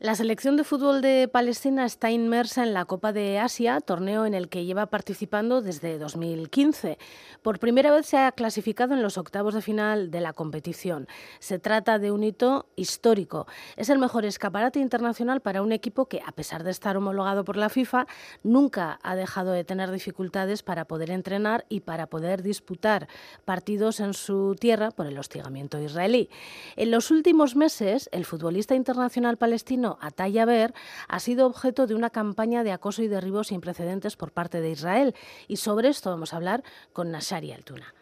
La 0.00 0.14
selección 0.14 0.56
de 0.56 0.62
fútbol 0.62 1.00
de 1.02 1.26
Palestina 1.26 1.84
está 1.84 2.12
inmersa 2.12 2.62
en 2.62 2.72
la 2.72 2.84
Copa 2.84 3.12
de 3.12 3.40
Asia, 3.40 3.80
torneo 3.80 4.26
en 4.26 4.34
el 4.34 4.48
que 4.48 4.64
lleva 4.64 4.86
participando 4.86 5.60
desde 5.60 5.98
2015. 5.98 6.98
Por 7.42 7.58
primera 7.58 7.90
vez 7.90 8.06
se 8.06 8.16
ha 8.16 8.30
clasificado 8.30 8.94
en 8.94 9.02
los 9.02 9.18
octavos 9.18 9.54
de 9.54 9.60
final 9.60 10.12
de 10.12 10.20
la 10.20 10.34
competición. 10.34 11.08
Se 11.40 11.58
trata 11.58 11.98
de 11.98 12.12
un 12.12 12.22
hito 12.22 12.66
histórico. 12.76 13.48
Es 13.76 13.88
el 13.88 13.98
mejor 13.98 14.24
escaparate 14.24 14.78
internacional 14.78 15.40
para 15.40 15.62
un 15.62 15.72
equipo 15.72 16.06
que, 16.06 16.22
a 16.24 16.30
pesar 16.30 16.62
de 16.62 16.70
estar 16.70 16.96
homologado 16.96 17.44
por 17.44 17.56
la 17.56 17.68
FIFA, 17.68 18.06
nunca 18.44 19.00
ha 19.02 19.16
dejado 19.16 19.50
de 19.50 19.64
tener 19.64 19.90
dificultades 19.90 20.62
para 20.62 20.84
poder 20.84 21.10
entrenar 21.10 21.66
y 21.68 21.80
para 21.80 22.06
poder 22.06 22.44
disputar 22.44 23.08
partidos 23.44 23.98
en 23.98 24.14
su 24.14 24.54
tierra 24.54 24.92
por 24.92 25.06
el 25.08 25.18
hostigamiento 25.18 25.80
israelí. 25.80 26.30
En 26.76 26.92
los 26.92 27.10
últimos 27.10 27.56
meses, 27.56 28.08
el 28.12 28.24
futbolista 28.24 28.76
internacional 28.76 29.38
palestino 29.38 29.87
Ataya 30.00 30.44
Ber 30.44 30.74
ha 31.08 31.20
sido 31.20 31.46
objeto 31.46 31.86
de 31.86 31.94
una 31.94 32.10
campaña 32.10 32.64
de 32.64 32.72
acoso 32.72 33.02
y 33.02 33.08
derribo 33.08 33.44
sin 33.44 33.60
precedentes 33.62 34.16
por 34.16 34.32
parte 34.32 34.60
de 34.60 34.70
Israel. 34.70 35.14
Y 35.46 35.56
sobre 35.56 35.88
esto 35.88 36.10
vamos 36.10 36.34
a 36.34 36.36
hablar 36.36 36.62
con 36.92 37.10
Nasari 37.10 37.52
Altuna. 37.52 37.94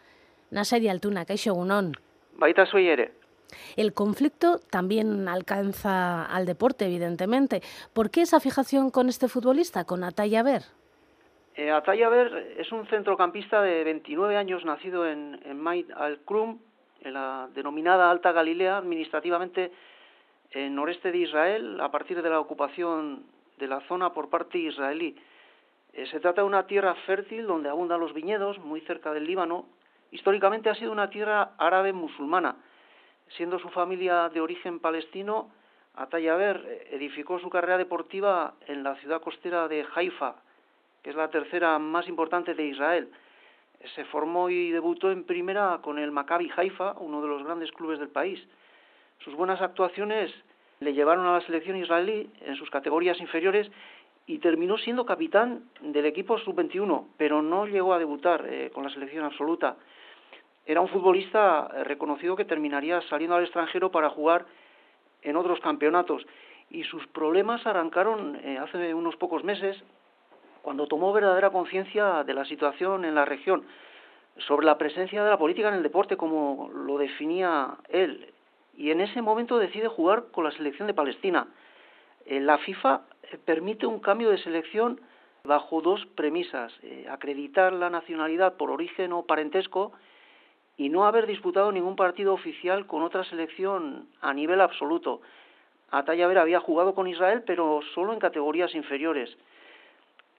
Nasari 0.51 0.89
Altuna, 0.89 1.25
Kaixo 1.25 1.53
Gunón. 1.53 1.93
Baita 2.37 2.65
soy 2.65 2.89
El 3.75 3.93
conflicto 3.93 4.59
también 4.69 5.27
alcanza 5.27 6.25
al 6.25 6.45
deporte, 6.45 6.85
evidentemente. 6.85 7.61
¿Por 7.93 8.11
qué 8.11 8.21
esa 8.21 8.39
fijación 8.39 8.91
con 8.91 9.09
este 9.09 9.27
futbolista, 9.27 9.85
con 9.85 10.03
Ataya 10.03 10.43
Ber? 10.43 10.63
Eh, 11.55 11.71
Ataya 11.71 12.09
Ber 12.09 12.55
es 12.57 12.71
un 12.71 12.85
centrocampista 12.87 13.61
de 13.61 13.83
29 13.83 14.37
años, 14.37 14.63
nacido 14.63 15.07
en, 15.07 15.39
en 15.43 15.59
Maid 15.59 15.89
al-Krum, 15.91 16.59
en 17.01 17.13
la 17.13 17.49
denominada 17.53 18.11
Alta 18.11 18.31
Galilea, 18.31 18.77
administrativamente 18.77 19.71
en 20.51 20.75
noreste 20.75 21.11
de 21.11 21.19
Israel 21.19 21.79
a 21.81 21.91
partir 21.91 22.21
de 22.21 22.29
la 22.29 22.39
ocupación 22.39 23.23
de 23.57 23.67
la 23.67 23.81
zona 23.81 24.13
por 24.13 24.29
parte 24.29 24.57
israelí. 24.57 25.15
Eh, 25.93 26.05
se 26.07 26.19
trata 26.19 26.41
de 26.41 26.47
una 26.47 26.67
tierra 26.67 26.93
fértil 27.05 27.47
donde 27.47 27.69
abundan 27.69 27.99
los 27.99 28.13
viñedos, 28.13 28.59
muy 28.59 28.81
cerca 28.81 29.13
del 29.13 29.25
Líbano. 29.25 29.65
Históricamente 30.11 30.69
ha 30.69 30.75
sido 30.75 30.91
una 30.91 31.09
tierra 31.09 31.51
árabe 31.57 31.91
musulmana. 31.93 32.55
Siendo 33.29 33.59
su 33.59 33.69
familia 33.69 34.29
de 34.29 34.39
origen 34.39 34.79
palestino, 34.79 35.49
Atayaber 35.95 36.63
eh, 36.65 36.87
edificó 36.91 37.39
su 37.39 37.49
carrera 37.49 37.77
deportiva 37.77 38.53
en 38.67 38.83
la 38.83 38.95
ciudad 38.95 39.21
costera 39.21 39.67
de 39.67 39.85
Haifa, 39.95 40.35
que 41.01 41.09
es 41.09 41.15
la 41.15 41.29
tercera 41.29 41.79
más 41.79 42.07
importante 42.07 42.53
de 42.53 42.65
Israel. 42.65 43.11
Se 43.95 44.05
formó 44.05 44.49
y 44.49 44.71
debutó 44.71 45.11
en 45.11 45.23
primera 45.23 45.79
con 45.81 45.99
el 45.99 46.11
Maccabi 46.11 46.51
Haifa, 46.55 46.93
uno 46.99 47.21
de 47.21 47.27
los 47.27 47.43
grandes 47.43 47.71
clubes 47.71 47.99
del 47.99 48.09
país. 48.09 48.39
Sus 49.19 49.35
buenas 49.35 49.61
actuaciones 49.61 50.33
le 50.79 50.93
llevaron 50.93 51.25
a 51.25 51.33
la 51.33 51.41
selección 51.41 51.77
israelí 51.77 52.29
en 52.41 52.55
sus 52.55 52.69
categorías 52.69 53.19
inferiores 53.19 53.69
y 54.27 54.39
terminó 54.39 54.77
siendo 54.77 55.05
capitán 55.05 55.63
del 55.81 56.05
equipo 56.05 56.37
sub-21, 56.37 57.07
pero 57.17 57.41
no 57.41 57.65
llegó 57.65 57.93
a 57.93 57.99
debutar 57.99 58.45
eh, 58.47 58.69
con 58.73 58.83
la 58.83 58.89
selección 58.89 59.23
absoluta. 59.25 59.77
Era 60.65 60.81
un 60.81 60.89
futbolista 60.89 61.69
eh, 61.73 61.83
reconocido 61.85 62.35
que 62.35 62.45
terminaría 62.45 63.01
saliendo 63.03 63.35
al 63.35 63.43
extranjero 63.43 63.89
para 63.89 64.09
jugar 64.09 64.45
en 65.21 65.37
otros 65.37 65.59
campeonatos 65.61 66.25
y 66.69 66.83
sus 66.83 67.07
problemas 67.07 67.65
arrancaron 67.65 68.37
eh, 68.43 68.57
hace 68.57 68.93
unos 68.93 69.15
pocos 69.15 69.43
meses 69.43 69.81
cuando 70.61 70.87
tomó 70.87 71.13
verdadera 71.13 71.49
conciencia 71.49 72.25
de 72.25 72.33
la 72.33 72.43
situación 72.43 73.05
en 73.05 73.15
la 73.15 73.23
región, 73.23 73.63
sobre 74.39 74.65
la 74.65 74.77
presencia 74.77 75.23
de 75.23 75.29
la 75.29 75.37
política 75.37 75.69
en 75.69 75.75
el 75.75 75.83
deporte 75.83 76.17
como 76.17 76.69
lo 76.73 76.97
definía 76.97 77.77
él 77.87 78.33
y 78.77 78.91
en 78.91 79.01
ese 79.01 79.21
momento 79.21 79.57
decide 79.57 79.87
jugar 79.87 80.25
con 80.31 80.43
la 80.43 80.51
selección 80.51 80.87
de 80.87 80.93
Palestina. 80.93 81.47
Eh, 82.25 82.39
la 82.39 82.59
FIFA 82.59 83.01
eh, 83.23 83.37
permite 83.43 83.87
un 83.87 83.99
cambio 83.99 84.29
de 84.29 84.37
selección 84.37 85.01
bajo 85.43 85.81
dos 85.81 86.05
premisas, 86.15 86.71
eh, 86.83 87.07
acreditar 87.09 87.73
la 87.73 87.89
nacionalidad 87.89 88.55
por 88.55 88.69
origen 88.69 89.13
o 89.13 89.25
parentesco 89.25 89.93
y 90.77 90.89
no 90.89 91.05
haber 91.05 91.25
disputado 91.25 91.71
ningún 91.71 91.95
partido 91.95 92.33
oficial 92.33 92.85
con 92.85 93.01
otra 93.01 93.23
selección 93.23 94.07
a 94.21 94.33
nivel 94.33 94.61
absoluto. 94.61 95.21
Atayaber 95.89 96.37
había 96.37 96.59
jugado 96.59 96.93
con 96.93 97.07
Israel, 97.07 97.43
pero 97.47 97.79
solo 97.95 98.13
en 98.13 98.19
categorías 98.19 98.75
inferiores. 98.75 99.35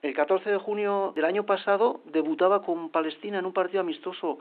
El 0.01 0.13
14 0.13 0.49
de 0.49 0.57
junio 0.57 1.11
del 1.13 1.25
año 1.25 1.45
pasado 1.45 1.99
debutaba 2.05 2.61
con 2.61 2.89
Palestina 2.89 3.39
en 3.39 3.45
un 3.45 3.51
partido 3.51 3.81
amistoso 3.81 4.39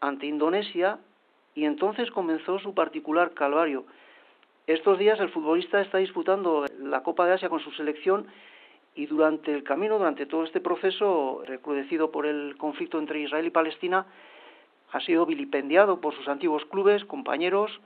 ante 0.00 0.26
Indonesia 0.26 0.98
y 1.54 1.64
entonces 1.64 2.10
comenzó 2.10 2.58
su 2.58 2.74
particular 2.74 3.32
calvario. 3.32 3.84
Estos 4.66 4.98
días 4.98 5.18
el 5.20 5.30
futbolista 5.30 5.80
está 5.80 5.98
disputando 5.98 6.64
la 6.78 7.02
Copa 7.02 7.26
de 7.26 7.34
Asia 7.34 7.48
con 7.48 7.60
su 7.60 7.72
selección 7.72 8.26
y 8.94 9.06
durante 9.06 9.52
el 9.52 9.64
camino, 9.64 9.98
durante 9.98 10.26
todo 10.26 10.44
este 10.44 10.60
proceso 10.60 11.42
recrudecido 11.46 12.10
por 12.10 12.26
el 12.26 12.56
conflicto 12.56 12.98
entre 12.98 13.20
Israel 13.20 13.46
y 13.46 13.50
Palestina, 13.50 14.06
ha 14.92 15.00
sido 15.00 15.26
vilipendiado 15.26 16.00
por 16.00 16.14
sus 16.14 16.28
antiguos 16.28 16.64
clubes, 16.66 17.04
compañeros, 17.06 17.80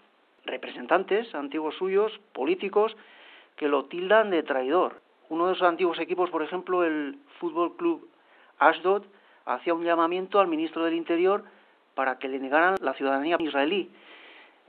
representantes, 0.44 1.32
antiguos 1.34 1.76
suyos, 1.76 2.12
políticos, 2.32 2.96
que 3.56 3.68
lo 3.68 3.86
tildan 3.86 4.30
de 4.30 4.42
traidor. 4.42 5.00
Uno 5.28 5.48
de 5.48 5.54
sus 5.54 5.62
antiguos 5.62 5.98
equipos, 5.98 6.30
por 6.30 6.42
ejemplo, 6.42 6.84
el 6.84 7.18
Fútbol 7.38 7.76
Club 7.76 8.08
Ashdod, 8.58 9.04
hacía 9.44 9.74
un 9.74 9.84
llamamiento 9.84 10.40
al 10.40 10.48
ministro 10.48 10.84
del 10.84 10.94
Interior 10.94 11.44
para 11.96 12.18
que 12.18 12.28
le 12.28 12.38
negaran 12.38 12.76
la 12.82 12.92
ciudadanía 12.92 13.36
israelí. 13.40 13.90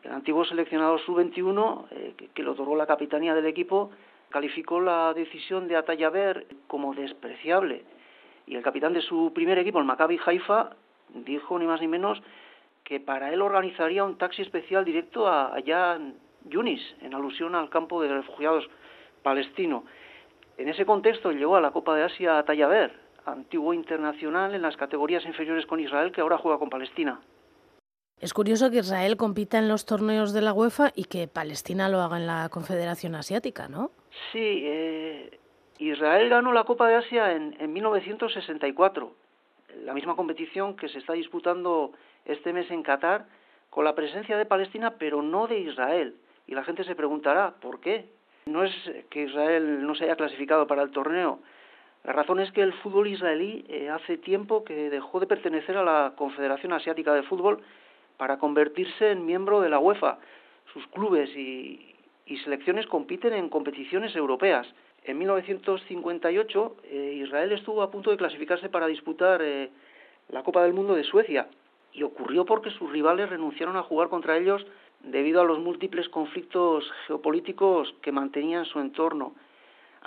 El 0.02 0.14
antiguo 0.14 0.46
seleccionado 0.46 0.98
sub-21, 1.00 1.88
eh, 1.92 2.14
que, 2.34 2.42
le 2.42 2.50
otorgó 2.50 2.76
la 2.78 2.88
capitanía 2.88 3.36
del 3.36 3.46
equipo, 3.46 3.92
calificó 4.30 4.80
la 4.80 5.14
decisión 5.14 5.68
de 5.68 5.76
Atayaber 5.76 6.48
como 6.68 6.96
despreciable. 6.96 7.84
Y 8.48 8.56
el 8.56 8.64
capitán 8.64 8.94
de 8.94 9.02
su 9.02 9.34
primer 9.36 9.60
equipo, 9.60 9.78
el 9.78 9.86
Maccabi 9.86 10.18
Haifa, 10.26 10.70
dijo 11.14 11.60
ni 11.60 11.66
más 11.68 11.82
ni 11.82 11.88
menos 11.88 12.24
que 12.86 13.02
para 13.02 13.34
él 13.34 13.42
organizaría 13.42 14.06
un 14.06 14.18
taxi 14.18 14.44
especial 14.44 14.86
directo 14.86 15.28
a, 15.28 15.54
allá 15.54 15.96
en 15.96 16.16
Yunis, 16.46 16.96
en 17.02 17.14
alusión 17.14 17.56
al 17.56 17.70
campo 17.70 18.02
de 18.02 18.08
refugiados 18.08 18.70
palestino. 19.22 19.84
En 20.58 20.70
ese 20.70 20.86
contexto 20.86 21.34
llegó 21.34 21.58
a 21.58 21.62
la 21.62 21.72
Copa 21.72 21.94
de 21.94 22.04
Asia 22.04 22.38
a 22.38 22.46
Tallaver, 22.46 23.07
antiguo 23.28 23.74
internacional 23.74 24.56
en 24.56 24.62
las 24.62 24.78
categorías 24.78 25.26
inferiores 25.26 25.66
con 25.66 25.80
Israel, 25.80 26.12
que 26.12 26.22
ahora 26.22 26.38
juega 26.38 26.58
con 26.58 26.70
Palestina. 26.70 27.20
Es 28.20 28.34
curioso 28.34 28.72
que 28.72 28.80
Israel 28.80 29.16
compita 29.16 29.60
en 29.60 29.68
los 29.68 29.86
torneos 29.86 30.34
de 30.34 30.42
la 30.42 30.54
UEFA 30.54 30.92
y 30.96 31.06
que 31.06 31.28
Palestina 31.28 31.88
lo 31.88 32.02
haga 32.02 32.18
en 32.18 32.26
la 32.26 32.50
Confederación 32.50 33.14
Asiática, 33.14 33.68
¿no? 33.68 33.92
Sí, 34.32 34.64
eh, 34.66 35.40
Israel 35.78 36.30
ganó 36.30 36.52
la 36.52 36.64
Copa 36.64 36.88
de 36.88 36.96
Asia 36.96 37.34
en, 37.34 37.56
en 37.60 37.72
1964, 37.74 39.14
la 39.84 39.94
misma 39.94 40.16
competición 40.16 40.76
que 40.76 40.90
se 40.90 40.98
está 40.98 41.14
disputando 41.14 41.92
este 42.26 42.54
mes 42.54 42.72
en 42.72 42.82
Qatar, 42.82 43.28
con 43.70 43.86
la 43.86 43.94
presencia 43.94 44.38
de 44.38 44.46
Palestina, 44.46 44.96
pero 44.98 45.22
no 45.22 45.46
de 45.46 45.60
Israel. 45.60 46.16
Y 46.48 46.56
la 46.56 46.64
gente 46.64 46.84
se 46.86 46.96
preguntará, 46.96 47.56
¿por 47.62 47.80
qué? 47.80 48.10
No 48.48 48.64
es 48.64 48.74
que 49.12 49.24
Israel 49.26 49.86
no 49.86 49.94
se 49.94 50.06
haya 50.06 50.16
clasificado 50.16 50.66
para 50.66 50.82
el 50.82 50.92
torneo, 50.92 51.40
la 52.08 52.14
razón 52.14 52.40
es 52.40 52.50
que 52.54 52.62
el 52.62 52.72
fútbol 52.72 53.08
israelí 53.08 53.66
eh, 53.68 53.90
hace 53.90 54.18
tiempo 54.18 54.64
que 54.64 54.90
dejó 54.90 55.20
de 55.20 55.28
pertenecer 55.28 55.76
a 55.76 55.84
la 55.84 56.14
Confederación 56.16 56.72
Asiática 56.72 57.14
de 57.14 57.24
Fútbol 57.24 57.60
para 58.16 58.40
convertirse 58.40 59.12
en 59.12 59.26
miembro 59.26 59.60
de 59.60 59.68
la 59.68 59.78
UEFA. 59.78 60.18
Sus 60.72 60.88
clubes 60.88 61.30
y, 61.36 61.94
selecciones 62.46 62.88
compiten 62.88 63.34
en 63.34 63.50
competiciones 63.50 64.16
europeas. 64.16 64.66
En 65.04 65.18
1958 65.18 66.76
eh, 66.86 67.22
Israel 67.26 67.52
estuvo 67.52 67.82
a 67.82 67.92
punto 67.92 68.10
de 68.10 68.18
clasificarse 68.18 68.70
para 68.70 68.88
disputar 68.88 69.42
eh, 69.42 69.70
la 70.30 70.44
Copa 70.44 70.64
del 70.64 70.74
Mundo 70.74 70.96
de 70.96 71.04
Suecia 71.04 71.50
y 71.92 72.04
ocurrió 72.04 72.46
porque 72.46 72.70
sus 72.70 72.90
rivales 72.90 73.30
renunciaron 73.30 73.76
a 73.76 73.84
jugar 73.84 74.08
contra 74.08 74.38
ellos 74.38 74.66
debido 75.02 75.42
a 75.42 75.46
los 75.46 75.60
múltiples 75.60 76.08
conflictos 76.08 76.90
geopolíticos 77.06 77.94
que 78.02 78.14
mantenían 78.14 78.64
su 78.64 78.80
entorno. 78.80 79.34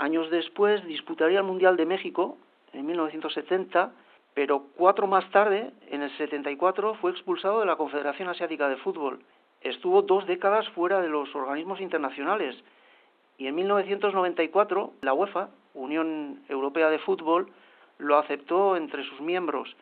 Años 0.00 0.30
después 0.30 0.82
disputaría 0.86 1.40
el 1.40 1.44
Mundial 1.44 1.76
de 1.76 1.84
México 1.84 2.38
en 2.72 2.86
1970, 2.86 3.92
pero 4.32 4.64
cuatro 4.74 5.06
más 5.06 5.30
tarde, 5.30 5.72
en 5.90 6.00
el 6.00 6.10
74, 6.16 6.94
fue 6.94 7.10
expulsado 7.10 7.60
de 7.60 7.66
la 7.66 7.76
Confederación 7.76 8.26
Asiática 8.30 8.70
de 8.70 8.78
Fútbol. 8.78 9.20
Estuvo 9.60 10.00
dos 10.00 10.26
décadas 10.26 10.66
fuera 10.70 11.02
de 11.02 11.10
los 11.10 11.34
organismos 11.34 11.82
internacionales 11.82 12.56
y 13.36 13.46
en 13.46 13.56
1994 13.56 14.94
la 15.02 15.12
UEFA, 15.12 15.50
Unión 15.74 16.44
Europea 16.48 16.88
de 16.88 16.98
Fútbol, 17.00 17.52
lo 17.98 18.16
aceptó 18.16 18.76
entre 18.76 19.04
sus 19.04 19.20
miembros. 19.20 19.76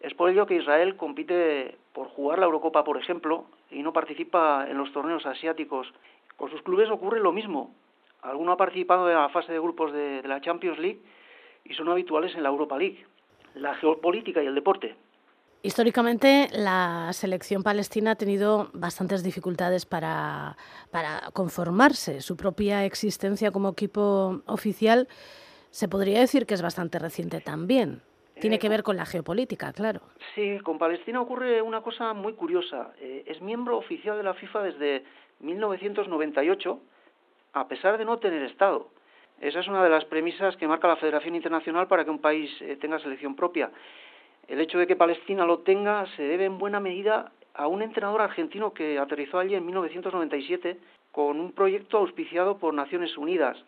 Es 0.00 0.14
por 0.14 0.30
ello 0.30 0.46
que 0.46 0.56
Israel 0.56 0.96
compite 0.96 1.76
por 1.92 2.08
jugar 2.08 2.38
la 2.38 2.46
Eurocopa, 2.46 2.84
por 2.84 2.96
ejemplo, 2.96 3.44
y 3.70 3.82
no 3.82 3.92
participa 3.92 4.64
en 4.66 4.78
los 4.78 4.90
torneos 4.94 5.26
asiáticos. 5.26 5.92
Con 6.38 6.50
sus 6.50 6.62
clubes 6.62 6.88
ocurre 6.88 7.20
lo 7.20 7.32
mismo. 7.32 7.74
Alguno 8.22 8.52
ha 8.52 8.56
participado 8.56 9.08
en 9.08 9.16
la 9.16 9.28
fase 9.28 9.52
de 9.52 9.58
grupos 9.58 9.92
de, 9.92 10.22
la 10.24 10.40
Champions 10.40 10.78
League 10.78 11.00
y 11.64 11.74
son 11.74 11.88
habituales 11.88 12.34
en 12.34 12.42
la 12.42 12.48
Europa 12.48 12.78
League. 12.78 13.04
La 13.54 13.74
geopolítica 13.74 14.42
y 14.42 14.46
el 14.46 14.54
deporte. 14.54 14.94
Históricamente, 15.62 16.48
la 16.52 17.12
selección 17.12 17.62
palestina 17.62 18.12
ha 18.12 18.14
tenido 18.16 18.70
bastantes 18.72 19.22
dificultades 19.22 19.86
para, 19.86 20.56
para 20.90 21.30
conformarse. 21.32 22.20
Su 22.20 22.36
propia 22.36 22.84
existencia 22.84 23.50
como 23.50 23.70
equipo 23.70 24.42
oficial 24.46 25.08
se 25.70 25.88
podría 25.88 26.20
decir 26.20 26.46
que 26.46 26.54
es 26.54 26.62
bastante 26.62 26.98
reciente 26.98 27.40
también. 27.40 28.02
Tiene 28.40 28.58
que 28.58 28.66
eh, 28.66 28.70
ver 28.70 28.82
con 28.82 28.96
la 28.96 29.06
geopolítica, 29.06 29.72
claro. 29.72 30.00
Sí, 30.34 30.58
con 30.60 30.78
Palestina 30.78 31.20
ocurre 31.20 31.62
una 31.62 31.80
cosa 31.80 32.12
muy 32.12 32.32
curiosa. 32.34 32.92
Eh, 33.00 33.24
es 33.26 33.40
miembro 33.40 33.78
oficial 33.78 34.16
de 34.16 34.22
la 34.22 34.34
FIFA 34.34 34.62
desde 34.62 35.04
1998, 35.40 36.80
a 37.52 37.68
pesar 37.68 37.98
de 37.98 38.04
no 38.04 38.18
tener 38.18 38.42
Estado. 38.42 38.88
Esa 39.40 39.60
es 39.60 39.68
una 39.68 39.82
de 39.82 39.90
las 39.90 40.04
premisas 40.04 40.56
que 40.56 40.68
marca 40.68 40.88
la 40.88 40.96
Federación 40.96 41.34
Internacional 41.34 41.88
para 41.88 42.04
que 42.04 42.10
un 42.10 42.20
país 42.20 42.50
eh, 42.60 42.76
tenga 42.80 42.98
selección 42.98 43.34
propia. 43.34 43.70
El 44.48 44.60
hecho 44.60 44.78
de 44.78 44.86
que 44.86 44.96
Palestina 44.96 45.44
lo 45.44 45.60
tenga 45.60 46.06
se 46.16 46.22
debe 46.22 46.44
en 46.44 46.58
buena 46.58 46.80
medida 46.80 47.32
a 47.54 47.66
un 47.66 47.82
entrenador 47.82 48.22
argentino 48.22 48.72
que 48.72 48.98
aterrizó 48.98 49.38
allí 49.38 49.54
en 49.54 49.66
1997 49.66 50.78
con 51.10 51.38
un 51.40 51.52
proyecto 51.52 51.98
auspiciado 51.98 52.58
por 52.58 52.72
Naciones 52.72 53.16
Unidas. 53.18 53.62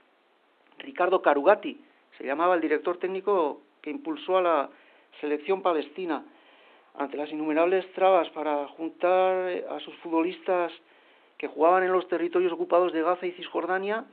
Ricardo 0.78 1.22
Carugati 1.22 1.81
se 2.16 2.25
llamaba 2.25 2.54
el 2.54 2.60
director 2.60 2.96
técnico 2.98 3.60
que 3.82 3.90
impulsó 3.90 4.38
a 4.38 4.42
la 4.42 4.70
selección 5.20 5.62
palestina. 5.62 6.25
Ante 6.96 7.16
las 7.16 7.31
innumerables 7.31 7.92
trabas 7.92 8.31
para 8.31 8.66
juntar 8.69 9.50
a 9.69 9.81
sus 9.81 9.94
futbolistas 9.96 10.72
que 11.44 11.49
jugaban 11.49 11.82
en 11.82 11.93
los 11.93 12.08
territorios 12.08 12.55
ocupados 12.55 12.91
de 12.94 13.02
Gaza 13.02 13.26
y 13.26 13.32
Cisjordania, 13.32 14.06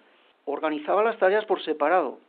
organizaba 0.44 1.02
las 1.02 1.18
tareas 1.18 1.46
por 1.46 1.64
separado. 1.64 2.20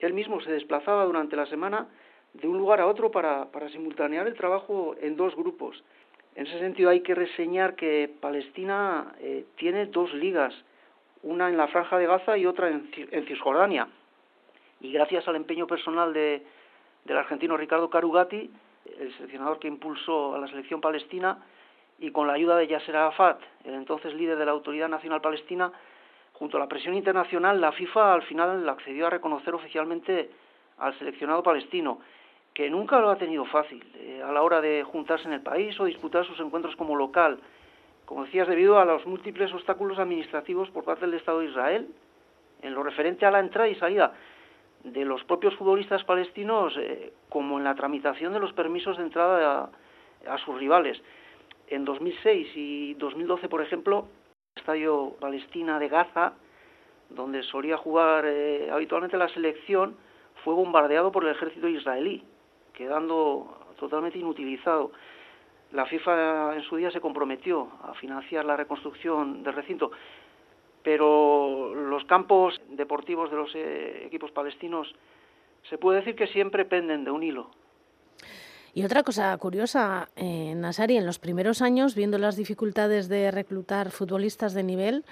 Él 0.00 0.14
mismo 0.14 0.40
se 0.40 0.50
desplazaba 0.50 1.04
durante 1.04 1.36
la 1.36 1.46
semana 1.46 1.86
de 2.32 2.48
un 2.48 2.58
lugar 2.58 2.80
a 2.80 2.88
otro 2.88 3.12
para, 3.12 3.52
para 3.52 3.68
simultanear 3.68 4.26
el 4.26 4.34
trabajo 4.34 4.96
en 5.00 5.16
dos 5.16 5.36
grupos. 5.36 5.80
En 6.34 6.48
ese 6.48 6.58
sentido 6.58 6.90
hay 6.90 7.02
que 7.02 7.14
reseñar 7.14 7.76
que 7.76 8.12
Palestina 8.20 9.14
eh, 9.20 9.44
tiene 9.54 9.86
dos 9.86 10.12
ligas, 10.14 10.52
una 11.22 11.48
en 11.48 11.56
la 11.56 11.68
franja 11.68 11.96
de 11.96 12.08
Gaza 12.08 12.36
y 12.36 12.44
otra 12.44 12.68
en, 12.68 12.90
en 13.12 13.26
Cisjordania. 13.26 13.86
Y 14.80 14.90
gracias 14.90 15.28
al 15.28 15.36
empeño 15.36 15.68
personal 15.68 16.12
de, 16.12 16.42
del 17.04 17.16
argentino 17.16 17.56
Ricardo 17.56 17.88
Carugati, 17.88 18.50
el 18.98 19.14
seleccionador 19.14 19.60
que 19.60 19.68
impulsó 19.68 20.34
a 20.34 20.38
la 20.40 20.48
selección 20.48 20.80
palestina, 20.80 21.38
y 21.98 22.10
con 22.10 22.26
la 22.26 22.34
ayuda 22.34 22.56
de 22.56 22.66
Yasser 22.66 22.96
Arafat, 22.96 23.40
el 23.64 23.74
entonces 23.74 24.14
líder 24.14 24.38
de 24.38 24.46
la 24.46 24.52
Autoridad 24.52 24.88
Nacional 24.88 25.20
Palestina, 25.20 25.72
junto 26.32 26.56
a 26.56 26.60
la 26.60 26.68
presión 26.68 26.94
internacional, 26.94 27.60
la 27.60 27.72
FIFA 27.72 28.14
al 28.14 28.22
final 28.22 28.68
accedió 28.68 29.06
a 29.08 29.10
reconocer 29.10 29.54
oficialmente 29.54 30.30
al 30.78 30.96
seleccionado 30.98 31.42
palestino 31.42 32.00
que 32.54 32.70
nunca 32.70 32.98
lo 33.00 33.10
ha 33.10 33.16
tenido 33.16 33.44
fácil 33.44 33.84
eh, 33.94 34.22
a 34.24 34.32
la 34.32 34.42
hora 34.42 34.60
de 34.60 34.82
juntarse 34.82 35.26
en 35.26 35.34
el 35.34 35.42
país 35.42 35.78
o 35.78 35.84
disputar 35.84 36.24
sus 36.24 36.40
encuentros 36.40 36.74
como 36.76 36.96
local, 36.96 37.38
como 38.04 38.24
decías, 38.24 38.48
debido 38.48 38.78
a 38.78 38.84
los 38.84 39.06
múltiples 39.06 39.52
obstáculos 39.52 39.98
administrativos 39.98 40.70
por 40.70 40.84
parte 40.84 41.06
del 41.06 41.14
Estado 41.14 41.40
de 41.40 41.46
Israel 41.46 41.88
en 42.62 42.74
lo 42.74 42.82
referente 42.82 43.26
a 43.26 43.30
la 43.30 43.40
entrada 43.40 43.68
y 43.68 43.74
salida 43.76 44.12
de 44.84 45.04
los 45.04 45.22
propios 45.24 45.54
futbolistas 45.56 46.04
palestinos, 46.04 46.74
eh, 46.78 47.12
como 47.28 47.58
en 47.58 47.64
la 47.64 47.74
tramitación 47.74 48.32
de 48.32 48.40
los 48.40 48.52
permisos 48.52 48.96
de 48.96 49.04
entrada 49.04 49.70
a, 50.26 50.38
sus 50.38 50.58
rivales. 50.58 51.00
En 51.70 51.84
2006 51.84 52.48
y 52.56 52.94
2012, 52.94 53.48
por 53.48 53.62
ejemplo, 53.62 54.08
el 54.56 54.60
estadio 54.60 55.14
Palestina 55.20 55.78
de 55.78 55.88
Gaza, 55.88 56.34
donde 57.10 57.42
solía 57.42 57.76
jugar 57.76 58.24
eh, 58.26 58.70
habitualmente 58.70 59.16
la 59.16 59.28
selección, 59.28 59.96
fue 60.44 60.54
bombardeado 60.54 61.12
por 61.12 61.24
el 61.24 61.30
ejército 61.30 61.68
israelí 61.68 62.24
quedando 62.78 63.58
totalmente 63.78 64.18
inutilizado. 64.18 64.92
La 65.72 65.84
FIFA 65.84 66.54
en 66.54 66.62
su 66.62 66.76
día 66.76 66.92
se 66.92 67.00
comprometió 67.00 67.68
a 67.82 67.92
financiar 67.94 68.44
la 68.44 68.56
reconstrucción 68.56 69.42
del 69.42 69.52
recinto, 69.52 69.90
pero 70.84 71.74
los 71.74 72.04
campos 72.04 72.58
deportivos 72.70 73.30
de 73.30 73.36
los 73.36 73.54
eh, 73.56 74.06
equipos 74.06 74.30
palestinos 74.30 74.94
se 75.68 75.76
puede 75.76 75.98
decir 75.98 76.14
que 76.14 76.28
siempre 76.28 76.64
penden 76.64 77.04
de 77.04 77.10
un 77.10 77.24
hilo. 77.24 77.50
Y 78.74 78.84
otra 78.84 79.02
cosa 79.02 79.36
curiosa, 79.38 80.08
eh, 80.16 80.54
Nasari, 80.54 80.96
en 80.96 81.06
los 81.06 81.18
primeros 81.18 81.62
años, 81.62 81.94
viendo 81.94 82.18
las 82.18 82.36
dificultades 82.36 83.08
de 83.08 83.30
reclutar 83.30 83.90
futbolistas 83.90 84.54
de 84.54 84.62
nivel, 84.62 85.04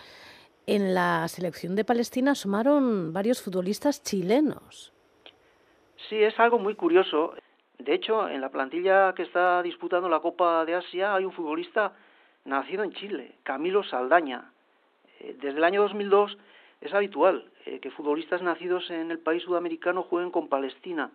en 0.66 0.94
la 0.94 1.26
selección 1.28 1.76
de 1.76 1.84
Palestina 1.84 2.34
sumaron 2.34 3.12
varios 3.12 3.40
futbolistas 3.42 4.02
chilenos. 4.02 4.92
Sí, 6.08 6.22
es 6.22 6.38
algo 6.38 6.58
muy 6.58 6.74
curioso. 6.74 7.34
De 7.78 7.94
hecho, 7.94 8.28
en 8.28 8.40
la 8.40 8.48
plantilla 8.48 9.12
que 9.14 9.22
está 9.22 9.62
disputando 9.62 10.08
la 10.08 10.20
Copa 10.20 10.64
de 10.64 10.74
Asia 10.74 11.14
hay 11.14 11.24
un 11.24 11.32
futbolista 11.32 11.92
nacido 12.44 12.84
en 12.84 12.92
Chile, 12.92 13.36
Camilo 13.42 13.82
Saldaña. 13.84 14.50
Eh, 15.20 15.36
desde 15.40 15.58
el 15.58 15.64
año 15.64 15.82
2002 15.82 16.36
es 16.80 16.94
habitual 16.94 17.50
eh, 17.64 17.80
que 17.80 17.90
futbolistas 17.90 18.42
nacidos 18.42 18.90
en 18.90 19.10
el 19.10 19.18
país 19.18 19.42
sudamericano 19.42 20.02
jueguen 20.02 20.30
con 20.30 20.48
Palestina. 20.48 21.10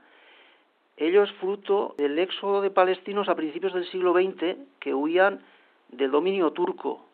Ello 1.01 1.23
es 1.23 1.31
fruto 1.33 1.95
del 1.97 2.19
éxodo 2.19 2.61
de 2.61 2.69
palestinos 2.69 3.27
a 3.27 3.33
principios 3.33 3.73
del 3.73 3.89
siglo 3.89 4.13
XX 4.13 4.55
que 4.79 4.93
huían 4.93 5.41
del 5.89 6.11
dominio 6.11 6.51
turco. 6.51 7.07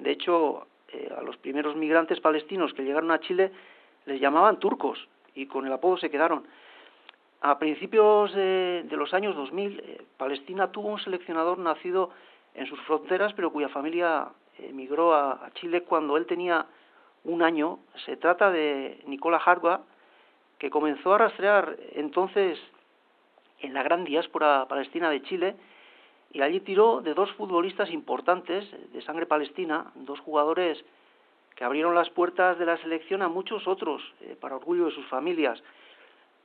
De 0.00 0.10
hecho, 0.10 0.66
eh, 0.88 1.08
a 1.16 1.22
los 1.22 1.36
primeros 1.36 1.76
migrantes 1.76 2.18
palestinos 2.18 2.74
que 2.74 2.82
llegaron 2.82 3.12
a 3.12 3.20
Chile 3.20 3.52
les 4.06 4.20
llamaban 4.20 4.58
turcos 4.58 5.06
y 5.36 5.46
con 5.46 5.64
el 5.64 5.72
apodo 5.72 5.98
se 5.98 6.10
quedaron. 6.10 6.48
A 7.40 7.60
principios 7.60 8.34
de, 8.34 8.84
los 8.90 9.14
años 9.14 9.36
2000, 9.36 9.78
eh, 9.78 10.02
Palestina 10.16 10.72
tuvo 10.72 10.88
un 10.88 10.98
seleccionador 10.98 11.60
nacido 11.60 12.10
en 12.54 12.66
sus 12.66 12.80
fronteras, 12.80 13.34
pero 13.34 13.52
cuya 13.52 13.68
familia 13.68 14.30
emigró 14.58 15.14
a, 15.14 15.48
Chile 15.54 15.84
cuando 15.84 16.16
él 16.16 16.26
tenía 16.26 16.66
un 17.22 17.42
año. 17.42 17.78
Se 18.04 18.16
trata 18.16 18.50
de 18.50 19.00
Nicola 19.06 19.36
Harba, 19.36 19.82
que 20.58 20.70
comenzó 20.70 21.14
a 21.14 21.18
rastrear 21.18 21.76
entonces 21.92 22.58
en 23.60 23.74
la 23.74 23.82
gran 23.82 24.04
diáspora 24.04 24.66
palestina 24.68 25.10
de 25.10 25.22
Chile 25.22 25.56
y 26.32 26.42
allí 26.42 26.60
tiró 26.60 27.00
de 27.00 27.14
dos 27.14 27.32
futbolistas 27.32 27.90
importantes 27.90 28.64
de 28.92 29.02
sangre 29.02 29.26
palestina, 29.26 29.90
dos 29.94 30.20
jugadores 30.20 30.84
que 31.54 31.64
abrieron 31.64 31.94
las 31.94 32.10
puertas 32.10 32.58
de 32.58 32.66
la 32.66 32.76
selección 32.78 33.22
a 33.22 33.28
muchos 33.28 33.66
otros, 33.66 34.02
eh, 34.20 34.36
para 34.38 34.56
orgullo 34.56 34.86
de 34.86 34.92
sus 34.92 35.06
familias. 35.06 35.60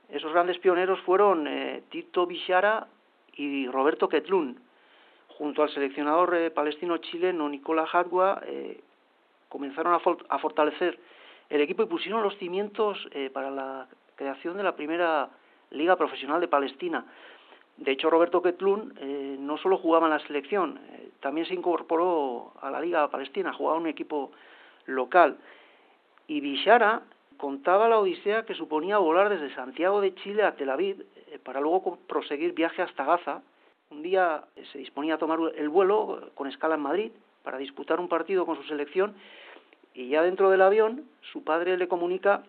Esos 0.08 0.32
grandes 0.32 0.58
pioneros 0.58 1.00
fueron 1.02 1.46
eh, 1.46 1.82
Tito 1.90 2.26
Bishara 2.26 2.88
y 3.36 3.68
Roberto 3.68 4.08
Ketlun. 4.08 4.58
Junto 5.28 5.62
al 5.62 5.70
seleccionador 5.70 6.34
eh, 6.34 6.50
palestino 6.50 6.96
chileno 6.98 7.48
Nicola 7.48 7.86
Hadwa, 7.92 8.42
comenzaron 9.48 9.94
a, 9.94 10.38
fortalecer 10.38 10.98
el 11.48 11.60
equipo 11.60 11.84
y 11.84 11.86
pusieron 11.86 12.22
los 12.22 12.36
cimientos 12.38 12.98
para 13.32 13.52
la 13.52 13.86
creación 14.16 14.56
de 14.56 14.64
la 14.64 14.74
primera 14.74 15.28
liga 15.74 15.96
profesional 15.96 16.40
de 16.40 16.48
Palestina. 16.48 17.04
De 17.76 17.92
hecho, 17.92 18.08
Roberto 18.08 18.40
Ketlun 18.40 18.94
no 19.40 19.58
solo 19.58 19.78
jugaba 19.78 20.06
en 20.06 20.12
la 20.12 20.20
selección, 20.20 20.78
también 21.20 21.46
se 21.46 21.54
incorporó 21.54 22.52
a 22.60 22.70
la 22.70 22.80
liga 22.80 23.10
palestina, 23.10 23.52
jugaba 23.52 23.78
en 23.78 23.82
un 23.82 23.88
equipo 23.88 24.30
local. 24.86 25.38
Y 26.26 26.40
Bishara 26.40 27.02
contaba 27.36 27.88
la 27.88 27.98
odisea 27.98 28.44
que 28.44 28.54
suponía 28.54 28.98
volar 28.98 29.28
desde 29.28 29.54
Santiago 29.54 30.00
de 30.00 30.14
Chile 30.14 30.42
a 30.44 30.54
Tel 30.56 30.70
Aviv 30.70 31.04
eh, 31.26 31.38
para 31.42 31.60
luego 31.60 31.98
proseguir 32.06 32.54
viaje 32.54 32.82
hasta 32.82 33.04
Gaza. 33.04 33.42
Un 33.90 34.02
día 34.02 34.44
eh, 34.56 34.64
se 34.72 34.78
disponía 34.78 35.14
a 35.14 35.18
tomar 35.18 35.38
el 35.56 35.68
vuelo 35.68 36.20
eh, 36.20 36.30
con 36.34 36.46
escala 36.46 36.76
en 36.76 36.80
Madrid 36.80 37.12
para 37.42 37.58
disputar 37.58 38.00
un 38.00 38.08
partido 38.08 38.46
con 38.46 38.56
su 38.56 38.62
selección 38.64 39.14
y 39.92 40.08
ya 40.08 40.22
dentro 40.22 40.50
del 40.50 40.62
avión 40.62 41.04
su 41.32 41.44
padre 41.44 41.76
le 41.76 41.88
comunica 41.88 42.42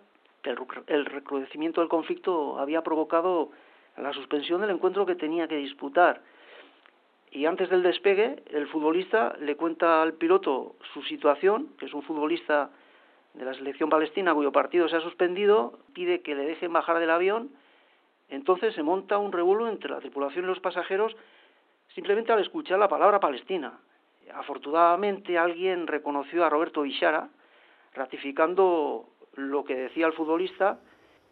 el, 0.50 1.06
recrudecimiento 1.06 1.82
del 1.82 1.90
conflicto 1.90 2.60
había 2.60 2.82
provocado 2.84 3.52
la 3.98 4.14
suspensión 4.14 4.62
del 4.62 4.72
encuentro 4.72 5.06
que 5.06 5.16
tenía 5.16 5.48
que 5.48 5.58
disputar. 5.58 6.22
Y 7.32 7.46
antes 7.46 7.70
del 7.70 7.84
despegue, 7.84 8.44
el 8.52 8.68
futbolista 8.68 9.36
le 9.40 9.56
cuenta 9.56 10.02
al 10.02 10.14
piloto 10.14 10.76
su 10.94 11.02
situación, 11.04 11.70
que 11.78 11.86
es 11.86 11.94
un 11.94 12.04
futbolista 12.04 12.70
de 13.34 13.46
la 13.46 13.54
selección 13.54 13.90
palestina 13.90 14.34
cuyo 14.34 14.52
partido 14.52 14.88
se 14.88 14.96
ha 14.96 15.02
suspendido, 15.02 15.80
pide 15.94 16.22
que 16.22 16.36
le 16.36 16.46
dejen 16.46 16.72
bajar 16.72 17.00
del 17.00 17.12
avión, 17.12 17.50
entonces 18.30 18.74
se 18.74 18.84
monta 18.84 19.18
un 19.18 19.32
revuelo 19.32 19.68
entre 19.68 19.92
la 19.92 20.00
tripulación 20.00 20.46
y 20.46 20.48
los 20.48 20.60
pasajeros 20.60 21.16
simplemente 21.94 22.32
al 22.32 22.40
escuchar 22.40 22.80
la 22.80 22.88
palabra 22.88 23.20
Palestina. 23.20 23.80
Afortunadamente 24.34 25.38
alguien 25.38 25.88
reconoció 25.88 26.46
a 26.46 26.50
Roberto 26.50 26.82
Bishara, 26.82 27.30
ratificando 27.94 29.08
lo 29.36 29.64
que 29.64 29.76
decía 29.76 30.08
el 30.08 30.14
futbolista 30.14 30.80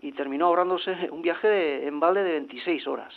y 0.01 0.12
terminó 0.12 0.48
ahorrándose 0.48 1.10
un 1.12 1.22
viaje 1.22 1.88
en 1.88 2.00
balde 2.00 2.24
de 2.24 2.31
26 2.33 2.88
horas. 2.88 3.13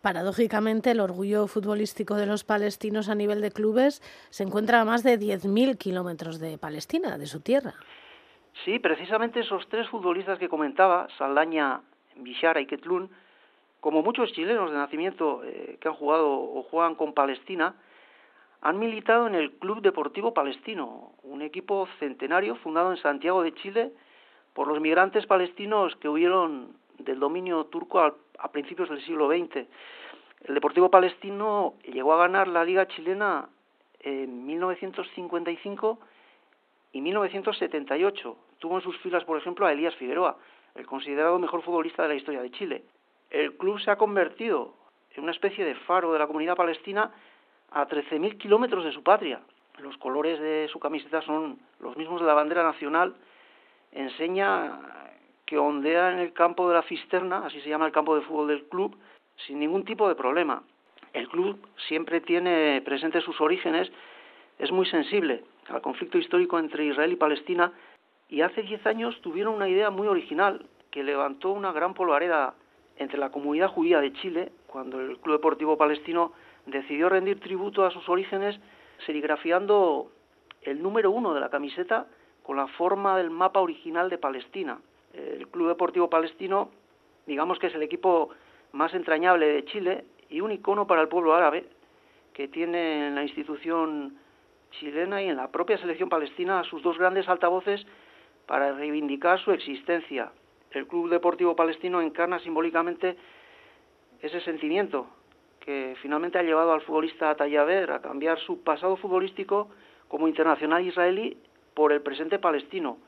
Paradójicamente, 0.00 0.92
el 0.92 1.00
orgullo 1.00 1.48
futbolístico 1.48 2.14
de 2.14 2.26
los 2.26 2.44
palestinos 2.44 3.08
a 3.08 3.14
nivel 3.14 3.40
de 3.40 3.50
clubes 3.50 4.00
se 4.30 4.44
encuentra 4.44 4.80
a 4.80 4.84
más 4.84 5.02
de 5.02 5.18
10.000 5.18 5.76
kilómetros 5.78 6.38
de 6.38 6.58
Palestina, 6.58 7.18
de 7.18 7.26
su 7.26 7.40
tierra. 7.40 7.74
Sí, 8.64 8.78
precisamente 8.78 9.40
esos 9.40 9.68
tres 9.68 9.88
futbolistas 9.88 10.38
que 10.38 10.48
comentaba, 10.48 11.08
Saldaña, 11.18 11.80
Bishara 12.16 12.60
y 12.60 12.66
Ketlun, 12.66 13.10
Como 13.80 14.02
muchos 14.02 14.32
chilenos 14.32 14.70
de 14.70 14.76
nacimiento 14.76 15.42
eh, 15.44 15.76
que 15.80 15.88
han 15.88 15.94
jugado 15.94 16.28
o 16.28 16.62
juegan 16.62 16.94
con 16.94 17.12
Palestina, 17.12 17.74
han 18.60 18.78
militado 18.78 19.26
en 19.26 19.34
el 19.34 19.52
Club 19.52 19.80
Deportivo 19.82 20.32
Palestino, 20.34 21.12
un 21.22 21.42
equipo 21.42 21.88
centenario 21.98 22.56
fundado 22.56 22.90
en 22.90 22.96
Santiago 22.98 23.42
de 23.42 23.54
Chile 23.54 23.92
por 24.54 24.68
los 24.68 24.80
migrantes 24.80 25.26
palestinos 25.26 25.94
que 25.96 26.08
huyeron 26.08 26.76
del 26.98 27.20
dominio 27.20 27.64
turco 27.66 28.00
a, 28.00 28.14
principios 28.52 28.88
del 28.88 29.04
siglo 29.04 29.28
XX. 29.28 29.66
El 30.44 30.54
Deportivo 30.54 30.90
Palestino 30.90 31.74
llegó 31.84 32.14
a 32.14 32.18
ganar 32.18 32.48
la 32.48 32.64
Liga 32.64 32.86
Chilena 32.86 33.48
en 34.00 34.46
1955 34.46 35.98
y 36.92 37.00
1978. 37.00 38.36
Tuvo 38.58 38.76
en 38.76 38.82
sus 38.82 38.96
filas, 38.98 39.24
por 39.24 39.38
ejemplo, 39.38 39.66
a 39.66 39.72
Elías 39.72 39.94
Figueroa, 39.96 40.38
el 40.74 40.86
considerado 40.86 41.38
mejor 41.38 41.62
futbolista 41.62 42.02
de 42.02 42.08
la 42.08 42.14
historia 42.14 42.40
de 42.40 42.50
Chile. 42.50 42.84
El 43.30 43.56
club 43.56 43.78
se 43.80 43.90
ha 43.90 43.96
convertido 43.96 44.74
en 45.14 45.24
una 45.24 45.32
especie 45.32 45.64
de 45.64 45.74
faro 45.74 46.12
de 46.12 46.18
la 46.18 46.26
comunidad 46.26 46.56
palestina 46.56 47.12
a 47.70 47.86
13.000 47.86 48.38
kilómetros 48.38 48.84
de 48.84 48.92
su 48.92 49.02
patria. 49.02 49.40
Los 49.78 49.96
colores 49.98 50.40
de 50.40 50.68
su 50.72 50.78
camiseta 50.78 51.20
son 51.22 51.58
los 51.80 51.96
mismos 51.96 52.20
de 52.20 52.26
la 52.26 52.34
bandera 52.34 52.62
nacional. 52.62 53.14
Enseña 53.92 54.80
que 55.44 55.58
ondea 55.58 56.12
en 56.12 56.18
el 56.18 56.32
campo 56.32 56.68
de 56.68 56.74
la 56.74 56.82
cisterna, 56.82 57.46
así 57.46 57.60
se 57.60 57.68
llama 57.68 57.86
el 57.86 57.92
campo 57.92 58.14
de 58.14 58.22
fútbol 58.22 58.48
del 58.48 58.64
club, 58.64 58.96
sin 59.46 59.60
ningún 59.60 59.84
tipo 59.84 60.08
de 60.08 60.14
problema. 60.14 60.62
El 61.12 61.28
club 61.28 61.58
siempre 61.88 62.20
tiene 62.20 62.82
presente 62.84 63.20
sus 63.20 63.40
orígenes, 63.40 63.90
es 64.58 64.72
muy 64.72 64.86
sensible 64.86 65.44
al 65.68 65.82
conflicto 65.82 66.18
histórico 66.18 66.58
entre 66.58 66.84
Israel 66.84 67.12
y 67.12 67.16
Palestina 67.16 67.72
y 68.28 68.40
hace 68.40 68.62
diez 68.62 68.84
años 68.86 69.20
tuvieron 69.20 69.54
una 69.54 69.68
idea 69.68 69.90
muy 69.90 70.08
original 70.08 70.66
que 70.90 71.04
levantó 71.04 71.50
una 71.50 71.72
gran 71.72 71.94
polvareda 71.94 72.54
entre 72.96 73.18
la 73.18 73.30
comunidad 73.30 73.68
judía 73.68 74.00
de 74.00 74.12
Chile 74.14 74.52
cuando 74.66 75.00
el 75.00 75.18
Club 75.18 75.36
Deportivo 75.36 75.76
Palestino 75.76 76.32
decidió 76.66 77.08
rendir 77.08 77.40
tributo 77.40 77.84
a 77.84 77.90
sus 77.90 78.08
orígenes 78.08 78.58
serigrafiando 79.06 80.10
el 80.62 80.82
número 80.82 81.10
uno 81.10 81.32
de 81.32 81.40
la 81.40 81.48
camiseta 81.48 82.06
con 82.42 82.56
la 82.56 82.66
forma 82.66 83.16
del 83.16 83.30
mapa 83.30 83.60
original 83.60 84.10
de 84.10 84.18
Palestina. 84.18 84.78
El 85.12 85.48
Club 85.48 85.68
Deportivo 85.68 86.10
Palestino, 86.10 86.70
digamos 87.26 87.58
que 87.58 87.68
es 87.68 87.74
el 87.74 87.82
equipo 87.82 88.30
más 88.72 88.92
entrañable 88.94 89.46
de 89.46 89.64
Chile 89.64 90.04
y 90.28 90.40
un 90.40 90.52
icono 90.52 90.86
para 90.86 91.02
el 91.02 91.08
pueblo 91.08 91.34
árabe 91.34 91.64
que 92.34 92.48
tiene 92.48 93.08
en 93.08 93.14
la 93.14 93.22
institución 93.22 94.18
chilena 94.72 95.22
y 95.22 95.28
en 95.28 95.36
la 95.36 95.50
propia 95.50 95.78
selección 95.78 96.08
palestina 96.08 96.60
a 96.60 96.64
sus 96.64 96.82
dos 96.82 96.98
grandes 96.98 97.28
altavoces 97.28 97.86
para 98.46 98.72
reivindicar 98.72 99.40
su 99.40 99.52
existencia. 99.52 100.30
El 100.70 100.86
Club 100.86 101.08
Deportivo 101.08 101.56
Palestino 101.56 102.02
encarna 102.02 102.38
simbólicamente 102.40 103.16
ese 104.20 104.40
sentimiento 104.40 105.08
que 105.66 105.96
finalmente 106.00 106.38
ha 106.38 106.42
llevado 106.42 106.72
al 106.72 106.80
futbolista 106.80 107.34
Tallaver 107.34 107.90
a 107.90 108.00
cambiar 108.00 108.38
su 108.38 108.62
pasado 108.62 108.96
futbolístico 108.96 109.68
como 110.06 110.28
internacional 110.28 110.86
israelí 110.86 111.36
por 111.74 111.92
el 111.92 112.00
presente 112.00 112.38
palestino, 112.38 112.98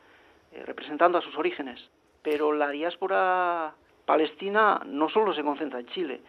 eh, 0.53 0.65
representando 0.67 1.17
a 1.17 1.23
sus 1.23 1.38
orígenes. 1.38 1.88
Pero 2.23 2.53
la 2.53 2.69
diáspora 2.71 3.75
palestina 4.05 4.83
no 4.85 5.09
solo 5.09 5.33
se 5.33 5.45
concentra 5.45 5.79
en 5.79 5.87
Chile, 5.87 6.21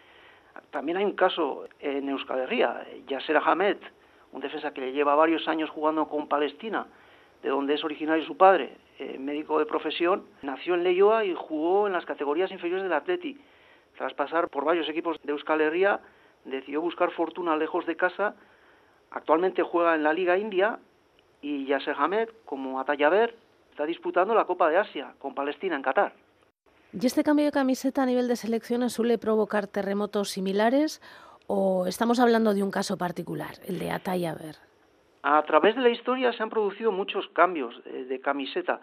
también 0.71 0.97
hay 0.97 1.05
un 1.05 1.13
caso 1.13 1.67
en 1.79 2.09
Euskal 2.09 2.41
Herria, 2.41 2.85
Yasser 3.07 3.37
Ahmed, 3.37 3.77
un 4.31 4.41
defensa 4.41 4.71
que 4.71 4.81
le 4.81 4.91
lleva 4.91 5.15
varios 5.15 5.47
años 5.47 5.69
jugando 5.69 6.07
con 6.07 6.27
Palestina, 6.27 6.85
de 7.41 7.49
donde 7.49 7.73
es 7.73 7.83
originario 7.83 8.23
su 8.25 8.37
padre, 8.37 8.77
eh, 8.99 9.17
médico 9.17 9.57
de 9.57 9.65
profesión, 9.65 10.25
nació 10.41 10.75
en 10.75 10.83
Leyoa 10.83 11.25
y 11.25 11.33
jugó 11.33 11.87
en 11.87 11.93
las 11.93 12.05
categorías 12.05 12.51
inferiores 12.51 12.83
del 12.83 12.93
Atleti. 12.93 13.39
Tras 13.97 14.13
pasar 14.13 14.49
por 14.49 14.65
varios 14.65 14.87
equipos 14.89 15.17
de 15.23 15.31
Euskal 15.31 15.61
Herria, 15.61 15.99
decidió 16.45 16.81
buscar 16.81 17.11
fortuna 17.11 17.55
lejos 17.55 17.85
de 17.85 17.95
casa. 17.95 18.35
Actualmente 19.11 19.63
juega 19.63 19.95
en 19.95 20.03
la 20.03 20.13
Liga 20.13 20.37
India 20.37 20.79
y 21.41 21.65
Yasser 21.65 21.95
Hamed, 21.97 22.29
como 22.45 22.79
Atayaber, 22.79 23.35
está 23.71 23.85
disputando 23.85 24.33
la 24.33 24.45
Copa 24.45 24.69
de 24.69 24.77
Asia 24.77 25.13
con 25.19 25.33
Palestina 25.33 25.75
en 25.75 25.81
Qatar. 25.81 26.13
¿Y 26.91 27.05
este 27.05 27.23
cambio 27.23 27.45
de 27.45 27.51
camiseta 27.51 28.03
a 28.03 28.05
nivel 28.05 28.27
de 28.27 28.35
selecciones 28.35 28.93
suele 28.93 29.17
provocar 29.17 29.67
terremotos 29.67 30.29
similares 30.29 31.01
o 31.47 31.85
estamos 31.87 32.19
hablando 32.19 32.53
de 32.53 32.63
un 32.63 32.71
caso 32.71 32.97
particular, 32.97 33.53
el 33.67 33.79
de 33.79 33.91
Atayaber? 33.91 34.55
A 35.21 35.41
través 35.43 35.75
de 35.75 35.81
la 35.81 35.89
historia 35.89 36.33
se 36.33 36.41
han 36.41 36.49
producido 36.49 36.91
muchos 36.91 37.27
cambios 37.29 37.83
de, 37.83 38.05
de 38.05 38.21
camiseta 38.21 38.81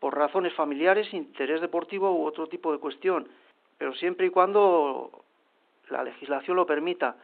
por 0.00 0.16
razones 0.16 0.52
familiares, 0.54 1.12
interés 1.12 1.60
deportivo 1.60 2.12
u 2.12 2.26
otro 2.26 2.46
tipo 2.46 2.72
de 2.72 2.78
cuestión, 2.78 3.28
pero 3.78 3.94
siempre 3.94 4.26
y 4.26 4.30
cuando 4.30 5.19
la 5.90 6.04
legislación 6.04 6.56
lo 6.56 6.66
permita, 6.66 7.16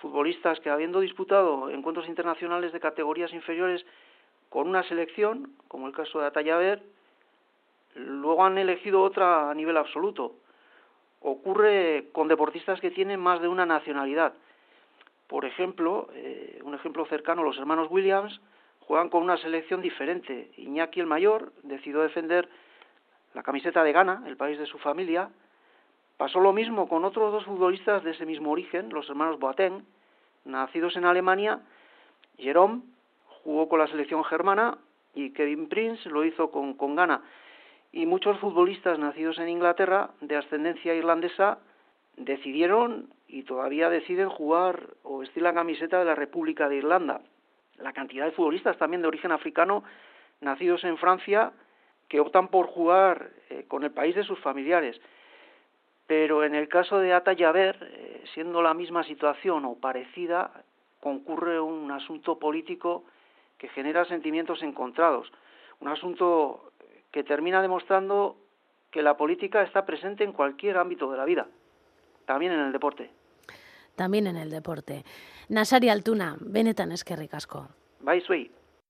futbolistas 0.00 0.60
que 0.60 0.70
habiendo 0.70 1.00
disputado 1.00 1.70
encuentros 1.70 2.08
internacionales 2.08 2.72
de 2.72 2.80
categorías 2.80 3.32
inferiores 3.32 3.84
con 4.48 4.68
una 4.68 4.82
selección, 4.84 5.52
como 5.68 5.86
el 5.86 5.94
caso 5.94 6.20
de 6.20 6.26
Atayaber, 6.26 6.82
luego 7.94 8.44
han 8.44 8.58
elegido 8.58 9.02
otra 9.02 9.50
a 9.50 9.54
nivel 9.54 9.76
absoluto. 9.76 10.34
Ocurre 11.20 12.08
con 12.12 12.28
deportistas 12.28 12.80
que 12.80 12.90
tienen 12.90 13.18
más 13.18 13.40
de 13.40 13.48
una 13.48 13.64
nacionalidad. 13.64 14.34
Por 15.26 15.44
ejemplo, 15.46 16.08
eh, 16.12 16.60
un 16.62 16.74
ejemplo 16.74 17.06
cercano, 17.06 17.42
los 17.42 17.58
hermanos 17.58 17.88
Williams 17.90 18.40
juegan 18.80 19.08
con 19.08 19.22
una 19.22 19.38
selección 19.38 19.80
diferente. 19.80 20.50
Iñaki 20.58 21.00
el 21.00 21.06
mayor 21.06 21.52
decidió 21.62 22.02
defender 22.02 22.48
la 23.32 23.42
camiseta 23.42 23.82
de 23.82 23.92
Ghana, 23.92 24.24
el 24.26 24.36
país 24.36 24.58
de 24.58 24.66
su 24.66 24.78
familia, 24.78 25.30
Pasó 26.16 26.38
lo 26.38 26.52
mismo 26.52 26.88
con 26.88 27.04
otros 27.04 27.32
dos 27.32 27.44
futbolistas 27.44 28.04
de 28.04 28.12
ese 28.12 28.24
mismo 28.24 28.52
origen, 28.52 28.90
los 28.90 29.08
hermanos 29.08 29.40
Boateng, 29.40 29.84
nacidos 30.44 30.96
en 30.96 31.04
Alemania. 31.04 31.60
Jerome 32.38 32.82
jugó 33.42 33.68
con 33.68 33.80
la 33.80 33.88
selección 33.88 34.22
germana 34.24 34.78
y 35.14 35.30
Kevin 35.30 35.68
Prince 35.68 36.08
lo 36.08 36.24
hizo 36.24 36.50
con, 36.50 36.76
Ghana. 36.96 37.22
Y 37.92 38.06
muchos 38.06 38.38
futbolistas 38.38 38.98
nacidos 38.98 39.38
en 39.38 39.48
Inglaterra, 39.48 40.10
de 40.20 40.36
ascendencia 40.36 40.94
irlandesa, 40.94 41.58
decidieron 42.16 43.12
y 43.26 43.42
todavía 43.42 43.90
deciden 43.90 44.28
jugar 44.28 44.94
o 45.02 45.18
vestir 45.18 45.42
la 45.42 45.54
camiseta 45.54 45.98
de 45.98 46.04
la 46.04 46.14
República 46.14 46.68
de 46.68 46.76
Irlanda. 46.76 47.22
La 47.78 47.92
cantidad 47.92 48.24
de 48.24 48.32
futbolistas 48.32 48.78
también 48.78 49.02
de 49.02 49.08
origen 49.08 49.32
africano, 49.32 49.82
nacidos 50.40 50.84
en 50.84 50.96
Francia, 50.96 51.52
que 52.08 52.20
optan 52.20 52.48
por 52.48 52.66
jugar 52.66 53.30
eh, 53.50 53.64
con 53.66 53.82
el 53.82 53.90
país 53.90 54.14
de 54.14 54.24
sus 54.24 54.38
familiares. 54.40 55.00
Pero 56.06 56.44
en 56.44 56.54
el 56.54 56.68
caso 56.68 56.98
de 56.98 57.14
Atayaber, 57.14 57.76
eh, 57.80 58.24
siendo 58.34 58.62
la 58.62 58.74
misma 58.74 59.04
situación 59.04 59.64
o 59.64 59.76
parecida, 59.76 60.64
concurre 61.00 61.60
un 61.60 61.90
asunto 61.90 62.38
político 62.38 63.04
que 63.58 63.68
genera 63.68 64.04
sentimientos 64.04 64.62
encontrados, 64.62 65.30
un 65.80 65.88
asunto 65.88 66.72
que 67.10 67.24
termina 67.24 67.62
demostrando 67.62 68.36
que 68.90 69.02
la 69.02 69.16
política 69.16 69.62
está 69.62 69.84
presente 69.84 70.24
en 70.24 70.32
cualquier 70.32 70.76
ámbito 70.76 71.10
de 71.10 71.16
la 71.16 71.24
vida, 71.24 71.46
también 72.26 72.52
en 72.52 72.60
el 72.60 72.72
deporte. 72.72 73.10
También 73.96 74.26
en 74.26 74.36
el 74.36 74.50
deporte. 74.50 75.04
Nasari 75.48 75.88
Altuna, 75.88 76.36
benetan 76.40 76.92
eskerrik 76.92 77.34
asko. 77.34 77.68
Bai, 78.00 78.20